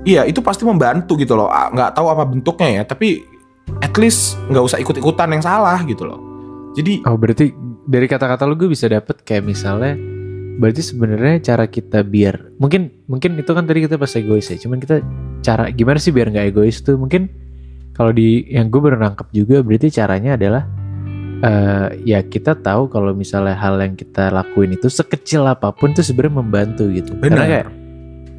[0.02, 1.52] iya itu pasti membantu gitu loh.
[1.52, 3.22] Nggak tahu apa bentuknya ya tapi
[3.84, 6.18] at least nggak usah ikut-ikutan yang salah gitu loh.
[6.72, 7.52] Jadi Oh berarti
[7.84, 10.00] dari kata-kata lu gue bisa dapet kayak misalnya
[10.56, 14.78] berarti sebenarnya cara kita biar mungkin mungkin itu kan tadi kita pas egois ya cuman
[14.80, 15.04] kita
[15.42, 16.96] cara gimana sih biar nggak egois tuh?
[16.96, 17.28] Mungkin
[17.92, 20.64] kalau di yang gue baru nangkep juga berarti caranya adalah
[21.42, 26.06] eh ya kita tahu kalau misalnya hal yang kita lakuin itu sekecil apa pun tuh
[26.06, 27.18] sebenarnya membantu gitu.
[27.18, 27.50] Karena benar.
[27.50, 27.68] kayak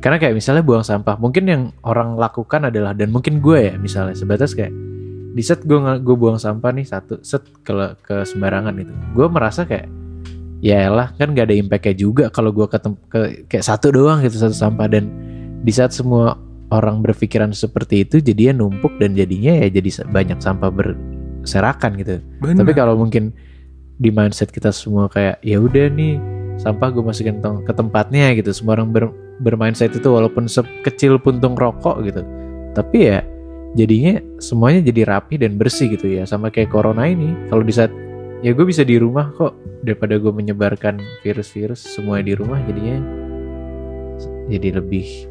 [0.03, 4.15] karena kayak misalnya buang sampah mungkin yang orang lakukan adalah dan mungkin gue ya misalnya
[4.19, 4.75] sebatas kayak
[5.33, 9.63] di set gue gue buang sampah nih satu set ke ke sembarangan itu gue merasa
[9.67, 9.87] kayak
[10.63, 12.79] ya lah kan gak ada impactnya juga kalau gue ke,
[13.11, 14.87] ke kayak satu doang gitu satu sampah.
[14.87, 15.11] Dan
[15.67, 16.39] di saat semua
[16.71, 20.71] orang berpikiran seperti itu jadinya numpuk dan jadinya ya jadi banyak sampah
[21.43, 23.35] berserakan gitu benar tapi kalau mungkin
[24.03, 26.19] di mindset kita semua kayak ya udah nih
[26.59, 28.51] sampah gue masukin tong- ke tempatnya gitu.
[28.53, 29.05] Semua orang ber,
[29.41, 32.23] bermindset itu walaupun sekecil puntung rokok gitu.
[32.75, 33.19] Tapi ya
[33.79, 36.27] jadinya semuanya jadi rapi dan bersih gitu ya.
[36.27, 37.33] Sama kayak corona ini.
[37.49, 37.91] Kalau di saat
[38.43, 39.55] ya gue bisa di rumah kok
[39.87, 42.99] daripada gue menyebarkan virus-virus semuanya di rumah jadinya
[44.51, 45.31] jadi lebih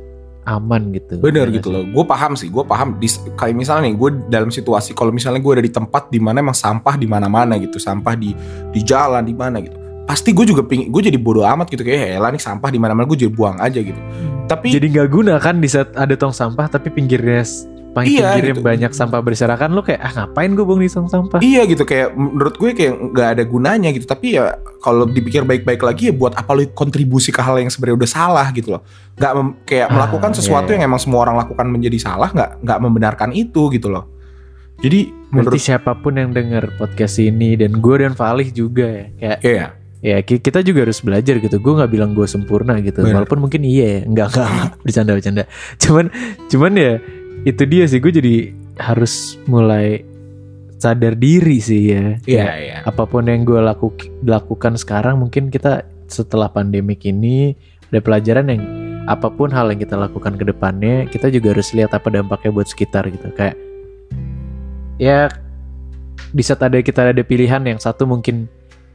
[0.57, 1.83] aman gitu Bener Ya gitu loh.
[1.87, 2.47] Gue paham sih.
[2.47, 2.97] Gue paham.
[2.97, 6.39] Di, kayak misalnya nih, gue dalam situasi kalau misalnya gue ada di tempat di mana
[6.39, 8.31] emang sampah di mana-mana gitu, sampah di
[8.71, 9.75] di jalan di mana gitu.
[10.07, 13.07] Pasti gue juga pingin, gue jadi bodoh amat gitu kayak lah nih sampah di mana-mana
[13.07, 13.95] gue jadi buang aja gitu.
[13.95, 14.29] sih?
[14.49, 17.45] Tapi jadi nggak guna kan di saat ada tong sampah tapi pinggirnya
[17.91, 18.59] paling Iya, gitu.
[18.59, 22.55] banyak sampah berserakan lu kayak ah ngapain gue buang di sampah iya gitu kayak menurut
[22.55, 24.05] gue kayak nggak ada gunanya gitu.
[24.05, 27.97] Tapi ya kalau dipikir baik-baik lagi ya buat apa lu kontribusi ke hal yang sebenarnya
[27.99, 28.81] udah salah gitu loh.
[29.13, 30.75] Nggak mem- kayak Ah, melakukan sesuatu iya, iya.
[30.79, 34.07] yang emang semua orang lakukan menjadi salah nggak nggak membenarkan itu gitu loh.
[34.79, 34.99] Jadi
[35.29, 39.39] menurut Berarti siapa pun yang denger podcast ini dan gue dan Falih juga ya kayak
[39.43, 39.65] Iya.
[40.01, 43.21] ya ki- kita juga harus belajar gitu gue nggak bilang gue sempurna gitu Bener.
[43.21, 44.49] walaupun mungkin iya ya nggak nggak.
[44.81, 45.43] bercanda bercanda
[45.77, 46.09] cuman
[46.47, 46.91] cuman ya
[47.41, 48.35] itu dia sih gue jadi
[48.77, 50.05] harus mulai
[50.81, 52.17] sadar diri sih ya.
[52.25, 52.77] Iya, Kayak iya.
[52.85, 53.93] apa pun yang gue laku,
[54.25, 57.53] lakukan sekarang mungkin kita setelah pandemik ini
[57.93, 58.63] ada pelajaran yang
[59.05, 62.69] apa pun hal yang kita lakukan ke depannya kita juga harus lihat apa dampaknya buat
[62.69, 63.29] sekitar gitu.
[63.33, 63.57] Kayak
[65.01, 65.29] ya
[66.31, 68.45] di saat ada kita ada pilihan yang satu mungkin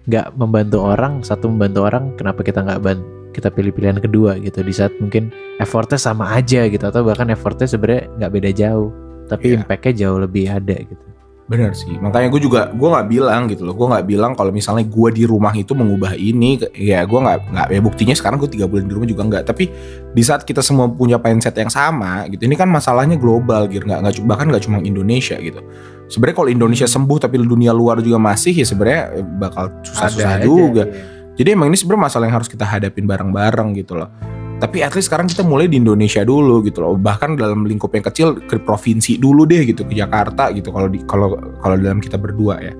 [0.06, 2.98] nggak membantu orang satu membantu orang kenapa kita nggak ban
[3.36, 5.28] kita pilih pilihan kedua gitu di saat mungkin
[5.60, 8.88] effortnya sama aja gitu atau bahkan effortnya sebenarnya nggak beda jauh
[9.28, 9.60] tapi Iya.
[9.60, 11.04] impactnya jauh lebih ada gitu
[11.46, 14.82] Bener sih, makanya gue juga gue nggak bilang gitu loh, gue nggak bilang kalau misalnya
[14.82, 18.66] gue di rumah itu mengubah ini, ya gue nggak nggak ya buktinya sekarang gue tiga
[18.66, 19.54] bulan di rumah juga nggak.
[19.54, 19.70] Tapi
[20.10, 24.02] di saat kita semua punya mindset yang sama, gitu, ini kan masalahnya global, gitu, nggak
[24.02, 25.62] nggak bahkan nggak cuma Indonesia gitu.
[26.10, 29.02] Sebenarnya kalau Indonesia sembuh tapi dunia luar juga masih, ya sebenarnya
[29.38, 30.82] bakal susah-susah juga.
[30.90, 31.14] iya.
[31.36, 34.08] Jadi emang ini sebenarnya masalah yang harus kita hadapin bareng-bareng gitu loh.
[34.56, 36.96] Tapi at least sekarang kita mulai di Indonesia dulu gitu loh.
[36.96, 41.04] Bahkan dalam lingkup yang kecil ke provinsi dulu deh gitu ke Jakarta gitu kalau di
[41.04, 41.28] kalau
[41.60, 42.72] kalau dalam kita berdua ya.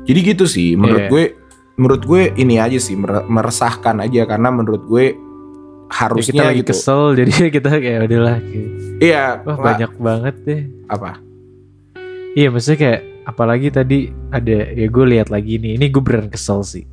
[0.00, 1.10] Jadi gitu sih menurut Iya.
[1.10, 1.24] gue
[1.76, 5.04] menurut gue ini aja sih mere- meresahkan aja karena menurut gue
[5.90, 6.70] Ya, kita harusnya lagi gitu.
[6.70, 8.68] kesel jadi kita kayak udahlah kayak,
[9.00, 11.18] Iya, wah banyak banget deh apa?
[12.30, 13.98] iya maksudnya kayak apalagi tadi
[14.30, 16.86] ada ya gue lihat lagi nih ini gue beneran kesel sih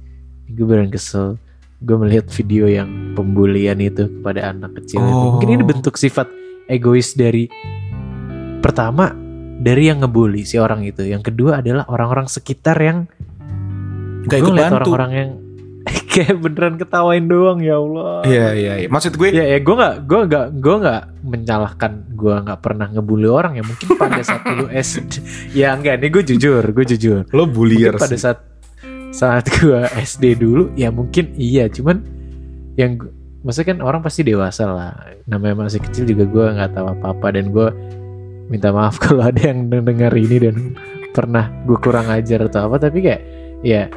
[0.47, 1.36] gue beneran kesel
[1.77, 5.05] gue melihat video yang pembulian itu kepada anak kecil itu.
[5.05, 5.23] Oh.
[5.31, 6.25] mungkin ini bentuk sifat
[6.65, 7.45] egois dari
[8.60, 9.13] pertama
[9.57, 13.05] dari yang ngebully si orang itu yang kedua adalah orang-orang sekitar yang
[14.25, 14.75] Gak gue ikut bantu.
[14.75, 15.29] orang-orang yang
[16.12, 18.88] kayak beneran ketawain doang ya Allah Iya iya iya.
[18.89, 23.29] Maksud gue ya ya gue nggak gue nggak gue nggak menyalahkan gue nggak pernah ngebully
[23.29, 25.13] orang ya mungkin pada saat dulu SD
[25.63, 28.19] ya enggak nih gue jujur gue jujur lo bullier mungkin pada sih.
[28.19, 28.39] saat
[29.17, 31.65] saat gue SD dulu ya mungkin iya.
[31.65, 32.06] Cuman
[32.77, 33.01] yang
[33.41, 34.93] maksudnya kan orang pasti dewasa lah.
[35.25, 37.67] Namanya masih kecil juga gue nggak tahu apa apa dan gue
[38.53, 40.56] minta maaf kalau ada yang dengar ini dan
[41.12, 42.88] pernah gue kurang ajar atau apa.
[42.88, 43.21] Tapi kayak
[43.65, 43.89] ya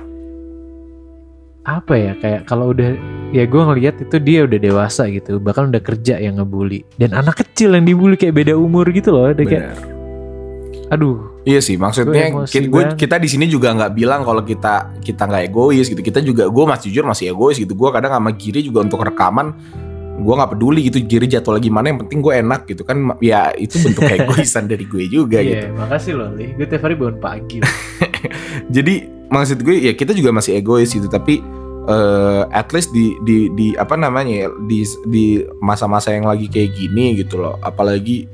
[1.68, 2.96] apa ya kayak kalau udah
[3.36, 5.36] ya gue ngelihat itu dia udah dewasa gitu.
[5.36, 6.80] Bahkan udah kerja yang ngebully.
[6.96, 9.28] Dan anak kecil yang dibully kayak beda umur gitu loh.
[9.30, 9.76] Udah kayak
[10.90, 15.24] aduh Iya sih, maksudnya kita, gue- kita di sini juga nggak bilang kalau kita kita
[15.24, 16.00] nggak egois gitu.
[16.00, 17.72] Kita juga gue masih jujur masih egois gitu.
[17.72, 19.56] Gue kadang sama Giri juga untuk rekaman
[20.20, 23.56] gue nggak peduli gitu Giri jatuh lagi mana yang penting gue enak gitu kan ya
[23.56, 25.64] itu bentuk egoisan dari gue juga gitu.
[25.64, 27.58] iya makasih loh Li gue tiap hari bangun pagi.
[28.76, 28.94] Jadi
[29.32, 31.40] maksud gue ya kita juga masih egois gitu tapi
[31.88, 35.24] eh, at least di di di apa namanya ya di di
[35.58, 37.56] masa-masa yang lagi kayak gini gitu loh.
[37.64, 38.28] Apalagi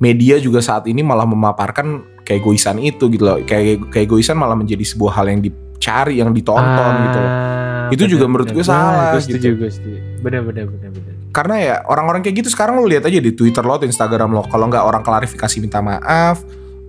[0.00, 3.42] media juga saat ini malah memaparkan keegoisan itu gitu loh.
[3.42, 7.30] Kayak keegoisan malah menjadi sebuah hal yang dicari, yang ditonton gitu loh.
[7.30, 9.58] Ah, Itu juga menurut gue salah, gue setuju gitu.
[9.58, 13.18] gue setuju bener bener bener bener Karena ya orang-orang kayak gitu sekarang lo lihat aja
[13.18, 14.42] di Twitter lo, atau Instagram lo.
[14.46, 16.42] Kalau nggak orang klarifikasi minta maaf,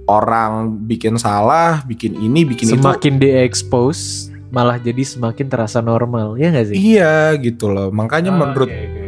[0.05, 2.77] orang bikin salah, bikin ini, bikin itu.
[2.77, 7.87] semakin di-expose malah jadi semakin terasa normal ya nggak sih Iya gitu loh.
[7.89, 9.00] Makanya Ah, menurut oke, oke.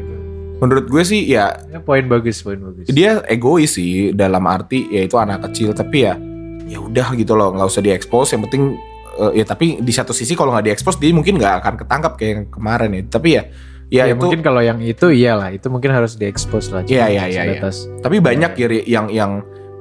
[0.63, 2.87] Menurut gue sih ya Ya, poin bagus poin bagus.
[2.87, 6.15] dia egois sih dalam arti ya itu anak kecil tapi ya
[6.63, 8.79] ya udah gitu loh nggak usah diekspos yang penting
[9.15, 12.31] eh, ya tapi di satu sisi kalau nggak diekspos dia mungkin nggak akan ketangkap kayak
[12.31, 13.03] yang kemarin ya.
[13.05, 13.43] Tapi ya
[13.91, 17.23] ya, ya, itu mungkin kalau yang itu iyalah itu mungkin harus di-expose lah Iya, iya,
[17.27, 18.67] iya, sebatas- tapi banyak ya.
[18.87, 19.31] yang yang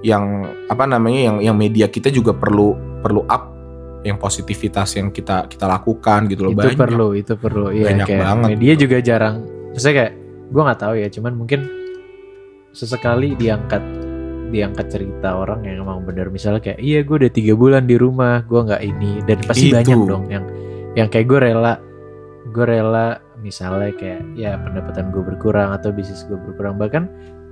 [0.02, 0.24] yang
[0.66, 3.48] apa namanya yang yang media kita juga perlu perlu up
[4.02, 6.50] yang positivitas yang kita kita lakukan gitu loh.
[6.50, 6.76] Itu banyak.
[6.76, 7.70] perlu itu perlu.
[7.70, 8.48] Iya Banyak kayak banget.
[8.50, 9.36] media juga jarang.
[9.70, 10.12] Maksudnya kayak
[10.52, 11.64] gue nggak tahu ya cuman mungkin
[12.76, 13.80] sesekali diangkat
[14.52, 16.28] diangkat cerita orang yang emang bener.
[16.28, 19.24] Misalnya kayak iya gue udah tiga bulan di rumah gue nggak ini.
[19.24, 19.76] Dan pasti Itu.
[19.80, 20.44] banyak dong yang
[20.92, 21.80] yang kayak gue rela
[22.52, 26.76] gue rela misalnya kayak ya pendapatan gue berkurang atau bisnis gue berkurang.
[26.76, 27.02] Bahkan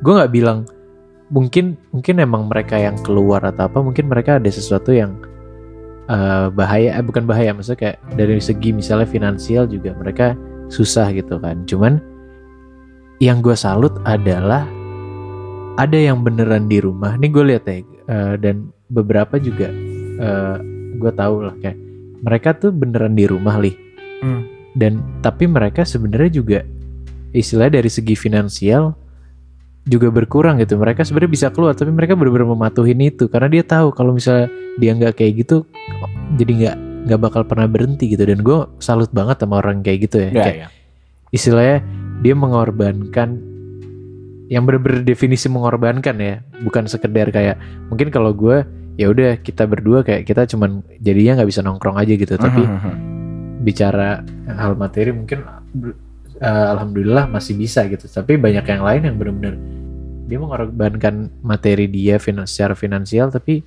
[0.04, 0.68] gue nggak bilang
[1.32, 5.16] mungkin mungkin emang mereka yang keluar atau apa mungkin mereka ada sesuatu yang
[6.12, 10.36] eh, bahaya eh, bukan bahaya maksudnya kayak dari segi misalnya finansial juga mereka
[10.68, 11.64] susah gitu kan.
[11.64, 12.09] Cuman
[13.20, 14.64] yang gue salut adalah
[15.76, 17.14] ada yang beneran di rumah.
[17.20, 19.68] Nih gue lihat ya eh, dan beberapa juga
[20.18, 20.56] eh,
[20.96, 21.78] gue tahu lah kayak
[22.24, 23.76] mereka tuh beneran di rumah lih.
[24.24, 24.48] Hmm.
[24.72, 26.58] Dan tapi mereka sebenarnya juga
[27.36, 28.96] istilahnya dari segi finansial
[29.84, 30.80] juga berkurang gitu.
[30.80, 34.48] Mereka sebenarnya bisa keluar tapi mereka benar-benar mematuhin itu karena dia tahu kalau misalnya
[34.80, 35.68] dia nggak kayak gitu
[36.40, 36.76] jadi nggak
[37.08, 40.30] nggak bakal pernah berhenti gitu dan gue salut banget sama orang kayak gitu ya.
[40.32, 40.68] Ya, Kayak ya.
[41.32, 41.78] istilahnya
[42.20, 43.40] dia mengorbankan
[44.46, 47.56] yang bener-bener definisi mengorbankan ya bukan sekedar kayak
[47.86, 48.66] mungkin kalau gue
[48.98, 52.92] ya udah kita berdua kayak kita cuman jadinya nggak bisa nongkrong aja gitu tapi Mhm.
[53.60, 55.44] bicara hal materi mungkin
[56.36, 59.54] eh, alhamdulillah masih bisa gitu tapi banyak yang lain yang bener-bener
[60.24, 63.60] dia mengorbankan materi dia finan- secara finansial tapi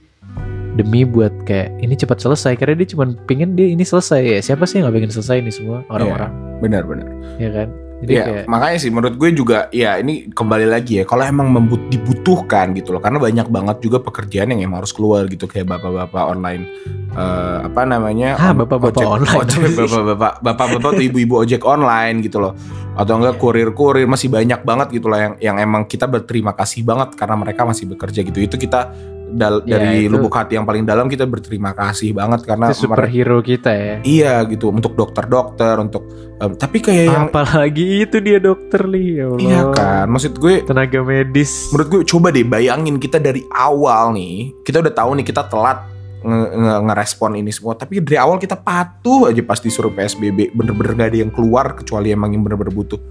[0.74, 4.66] demi buat kayak ini cepat selesai karena dia cuma pingin dia ini selesai ya siapa
[4.66, 7.08] sih yang nggak pengen selesai ini semua orang-orang benar-benar.
[7.38, 7.70] ya kan
[8.04, 11.48] jadi Iya, kayak makanya sih menurut gue juga ya ini kembali lagi ya kalau emang
[11.48, 13.00] membut- dibutuhkan gitu loh.
[13.00, 15.48] Karena banyak banget juga pekerjaan yang emang harus keluar gitu.
[15.48, 16.68] Kayak bapak-bapak online
[17.14, 19.76] eh, apa namanya Ah, on- bapak-bapak ojek- online.
[19.80, 22.54] bapak-bapak bapak-bapak atau ibu-ibu ojek online gitu loh.
[22.94, 27.16] Atau enggak kurir-kurir masih banyak banget gitu loh yang yang emang kita berterima kasih banget
[27.16, 28.38] karena mereka masih bekerja gitu.
[28.38, 28.92] Itu kita
[29.30, 32.84] dal- Ya, dari itu- lubuk hati yang paling dalam kita berterima kasih banget karena itu
[32.84, 36.04] superhero kita ya iya gitu untuk dokter-dokter untuk
[36.38, 39.40] em, tapi kayak yang apalagi itu dia dokter li ya Allah.
[39.40, 44.52] Iya kan, maksud gue tenaga medis menurut gue coba deh bayangin kita dari awal nih,
[44.62, 45.82] kita udah tahu nih kita telat
[46.20, 50.94] nge- nge- ngerespon ini semua, tapi dari awal kita patuh aja pas disuruh PSBB, bener-bener
[50.96, 53.02] gak ada yang keluar kecuali emang yang bener-bener butuh.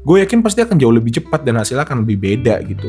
[0.00, 2.88] Gue yakin pasti akan jauh lebih cepat dan hasilnya akan lebih beda gitu.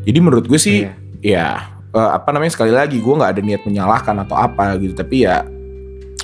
[0.00, 0.92] Jadi menurut gue sih Iya.
[1.24, 4.94] Ya eh, apa namanya sekali lagi gue nggak ada niat menyalahkan atau apa gitu.
[4.94, 5.42] Tapi ya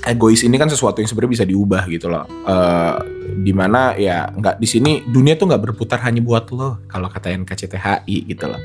[0.04, 2.24] egois ini kan sesuatu yang sebenarnya bisa diubah gitu loh.
[2.44, 7.09] Eh di mana ya nggak di sini dunia tuh nggak berputar hanya buat lo kalau
[7.09, 8.61] kata NKCTHI gitu loh.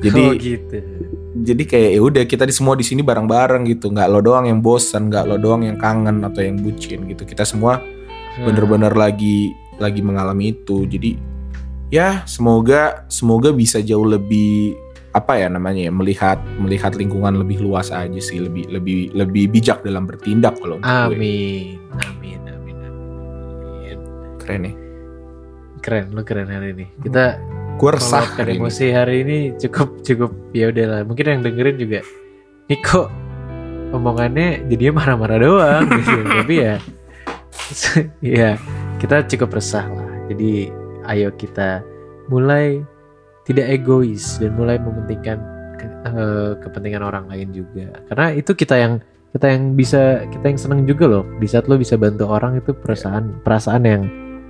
[0.00, 0.76] Jadi oh gitu.
[1.44, 3.92] jadi kayak ya udah kita di semua di sini bareng-bareng gitu.
[3.92, 7.28] Nggak lo doang yang bosan nggak lo doang yang kangen atau yang bucin gitu.
[7.28, 7.84] Kita semua
[8.40, 10.88] bener-bener lagi lagi mengalami itu.
[10.88, 11.20] Jadi
[11.92, 14.74] ya semoga semoga bisa jauh lebih
[15.10, 19.82] apa ya namanya ya melihat melihat lingkungan lebih luas aja sih lebih lebih lebih bijak
[19.82, 21.18] dalam bertindak kalau untuk gue.
[21.18, 23.98] Amin amin amin amin.
[24.38, 24.74] Keren nih
[25.82, 26.86] keren lu keren hari ini.
[27.02, 27.40] Kita
[27.80, 28.60] gue resah hari ini.
[28.62, 31.02] emosi hari ini cukup cukup ya udahlah.
[31.02, 32.00] Mungkin yang dengerin juga
[32.70, 33.10] Niko
[33.90, 35.84] omongannya jadinya marah-marah doang.
[35.98, 36.20] Gitu.
[36.22, 36.74] Tapi ya
[38.38, 38.50] ya
[39.02, 40.10] kita cukup resah lah.
[40.30, 40.70] Jadi
[41.10, 41.82] ayo kita
[42.30, 42.78] mulai
[43.50, 45.38] tidak egois dan mulai mementingkan
[45.74, 47.90] ke- eh, kepentingan orang lain juga.
[48.06, 51.24] Karena itu kita yang kita yang bisa kita yang seneng juga loh.
[51.42, 54.02] Di saat lo bisa bantu orang itu perasaan perasaan yang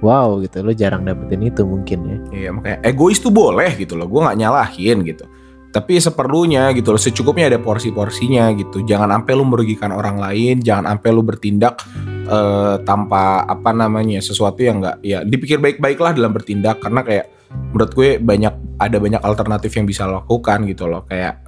[0.05, 0.61] wow gitu.
[0.61, 2.17] Lo jarang dapetin itu mungkin ya.
[2.33, 4.09] Iya makanya egois tuh boleh gitu loh.
[4.09, 5.25] Gue nggak nyalahin gitu.
[5.71, 8.83] Tapi seperlunya gitu loh secukupnya ada porsi-porsinya gitu.
[8.83, 11.79] Jangan sampai lu merugikan orang lain jangan sampai lu bertindak
[12.27, 16.81] eh, tanpa apa namanya sesuatu yang nggak ya dipikir baik-baik lah dalam bertindak.
[16.83, 17.27] Karena kayak
[17.71, 21.05] menurut gue banyak ada banyak alternatif yang bisa lakukan gitu loh.
[21.05, 21.45] Kayak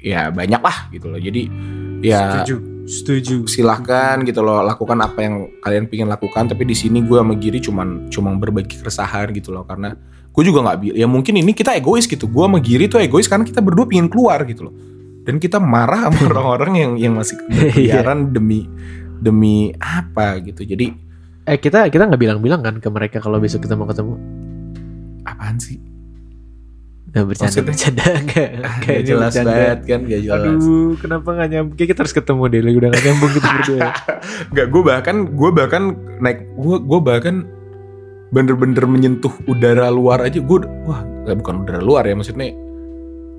[0.00, 1.20] ya banyak lah gitu loh.
[1.20, 1.46] Jadi
[2.02, 3.36] ya setuju setuju.
[3.46, 6.48] silahkan gitu loh lakukan apa yang kalian pengen lakukan.
[6.48, 9.68] Tapi di sini gue sama Giri cuman cuman berbagi keresahan gitu loh.
[9.68, 9.92] Karena
[10.32, 12.24] gue juga nggak ya mungkin ini kita egois gitu.
[12.26, 14.74] Gue sama Giri tuh egois karena kita berdua pengen keluar gitu loh.
[15.22, 18.64] Dan kita marah sama orang-orang yang yang masih berkeliaran demi
[19.20, 20.64] demi apa gitu.
[20.64, 24.16] Jadi eh kita kita nggak bilang-bilang kan ke mereka kalau besok kita mau ketemu?
[25.22, 25.91] Apaan sih
[27.12, 27.68] nggak bercanda Maksudnya?
[27.68, 28.04] bercanda.
[28.32, 29.52] Gak kayaknya jelas bercanda.
[29.52, 30.40] banget kan gak jelas.
[30.48, 33.80] Aduh kenapa nggak nyambung Kayak kita harus ketemu deh lagi udah nggak nyambung kita berdua.
[34.56, 35.82] Gak, gue bahkan gue bahkan
[36.18, 37.34] naik gue gue bahkan
[38.32, 40.40] bener-bener menyentuh udara luar aja.
[40.40, 42.56] Gue wah nggak, bukan udara luar ya maksudnya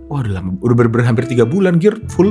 [0.06, 2.30] wah udah lama udah bener-bener hampir tiga bulan gear full.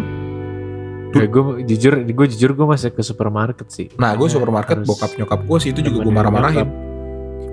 [1.12, 3.90] Gue jujur gue jujur gue masih ke supermarket sih.
[3.98, 6.70] Nah gue supermarket bokap nyokap gue sih itu juga gue marah-marahin.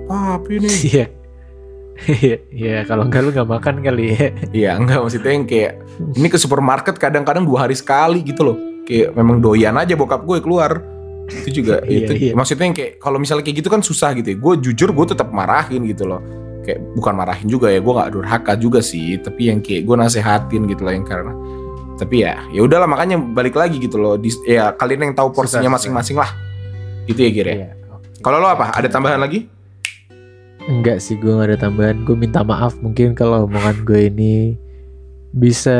[0.06, 0.74] papi nih.
[0.86, 1.06] Iya
[2.50, 4.26] Iya, kalau enggak lu nggak makan kali ya.
[4.50, 5.72] iya enggak maksudnya yang kayak
[6.16, 8.56] ini ke supermarket kadang-kadang dua hari sekali gitu loh.
[8.88, 10.80] Kayak memang doyan aja bokap gue keluar.
[11.30, 12.32] Itu juga Iya, itu iya.
[12.32, 14.36] maksudnya yang kayak kalau misalnya kayak gitu kan susah gitu ya.
[14.40, 16.24] Gue jujur gue tetap marahin gitu loh.
[16.64, 19.20] Kayak bukan marahin juga ya gue nggak durhaka juga sih.
[19.20, 21.32] Tapi yang kayak gue nasehatin gitu loh yang karena
[22.00, 24.16] tapi ya ya udahlah makanya balik lagi gitu loh.
[24.16, 26.32] Dis- ya kalian yang tahu porsinya masing-masing lah.
[27.04, 27.54] Gitu ya Gir ya?
[27.60, 27.70] Iya,
[28.24, 28.72] kalau lo apa?
[28.72, 29.44] Ada tambahan lagi
[30.70, 34.54] Enggak sih gue gak ada tambahan Gue minta maaf mungkin kalau omongan gue ini
[35.32, 35.74] Bisa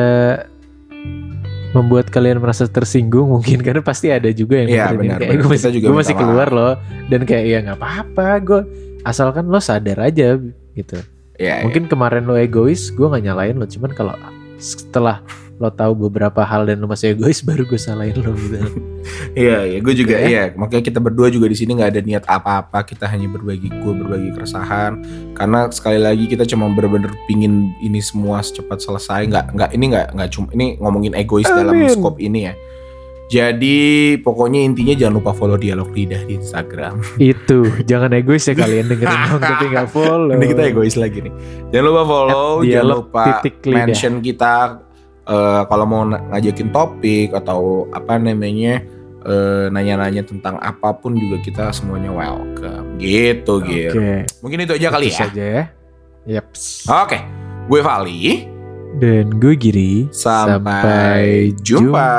[1.71, 4.75] Membuat kalian merasa tersinggung mungkin Karena pasti ada juga yang ini.
[4.75, 5.39] benar, kayak benar.
[5.39, 6.21] gue masih, juga gue masih maaf.
[6.21, 6.75] keluar loh
[7.07, 8.61] Dan kayak ya gak apa-apa Gue
[9.01, 10.37] asalkan lo sadar aja
[10.75, 10.99] gitu
[11.41, 14.13] Ya, mungkin kemarin lo egois gue nggak nyalain lo cuman kalau
[14.61, 15.25] setelah
[15.61, 18.59] lo tahu beberapa hal dan lo masih egois baru gue salahin lo gitu
[19.33, 20.27] Iya, iya, gue juga Ya.
[20.27, 20.45] iya.
[20.53, 22.83] Makanya kita berdua juga di sini nggak ada niat apa-apa.
[22.83, 25.01] Kita hanya berbagi, gue berbagi keresahan.
[25.33, 29.29] Karena sekali lagi kita cuma bener-bener pingin ini semua secepat selesai.
[29.29, 31.89] Nggak, nggak ini nggak nggak cuma ini ngomongin egois dalam Amin.
[31.89, 32.55] skop ini ya.
[33.31, 33.79] Jadi
[34.19, 36.99] pokoknya intinya jangan lupa follow dialog lidah di Instagram.
[37.23, 41.33] itu jangan egois ya kalian dengerin dong tapi nggak follow Ini kita egois lagi nih.
[41.71, 43.87] Jangan lupa follow, jangan lupa titik lidah.
[43.87, 44.53] mention kita
[45.31, 48.83] eh, kalau mau ngajakin topik atau apa namanya
[49.23, 52.99] eh, nanya-nanya tentang apa pun juga kita semuanya welcome.
[52.99, 53.95] Gitu, oke gitu.
[54.43, 55.21] Mungkin itu aja kali itu ya.
[55.25, 55.65] saja ya
[56.29, 56.85] Yaps.
[56.91, 57.19] Oke,
[57.71, 58.47] gue Vali.
[58.99, 62.11] dan gue Giri Sampai jumpa.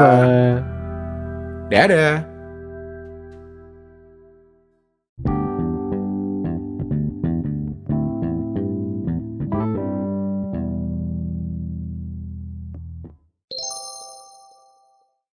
[1.67, 2.30] Dadah.